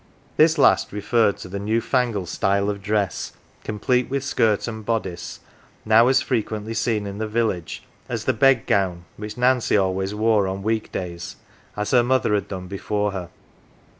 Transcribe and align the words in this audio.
"This 0.41 0.57
last 0.57 0.91
referred 0.91 1.37
to 1.37 1.47
the 1.47 1.59
new 1.59 1.79
fangled 1.79 2.27
style 2.27 2.71
of 2.71 2.81
dress, 2.81 3.33
76 3.61 3.61
NANCY 3.61 3.65
complete 3.65 4.09
with 4.09 4.23
skirt 4.23 4.67
and 4.67 4.83
bodice, 4.83 5.41
now 5.85 6.07
as 6.07 6.23
frequently 6.23 6.73
seen 6.73 7.05
in 7.05 7.19
the 7.19 7.27
village 7.27 7.83
as 8.09 8.25
the" 8.25 8.33
bed 8.49 8.65
gown"" 8.65 9.05
which 9.17 9.37
Nancy 9.37 9.77
always 9.77 10.15
wore 10.15 10.47
on 10.47 10.63
week 10.63 10.91
days, 10.91 11.35
as 11.77 11.91
her 11.91 12.01
mother 12.01 12.33
had 12.33 12.47
done 12.47 12.65
before 12.65 13.11
her. 13.11 13.29